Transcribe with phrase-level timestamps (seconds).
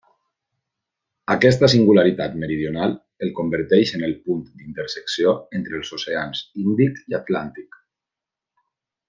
[1.33, 2.95] Aquesta singularitat meridional
[3.27, 7.79] el converteix en el punt d'intersecció entre els oceans Índic i Atlàntic.